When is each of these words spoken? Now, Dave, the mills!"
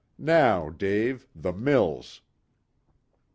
Now, 0.17 0.71
Dave, 0.71 1.27
the 1.35 1.53
mills!" 1.53 2.21